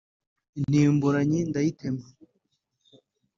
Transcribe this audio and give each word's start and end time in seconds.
Intimburanyi 0.59 1.39
ndayitema 1.49 2.05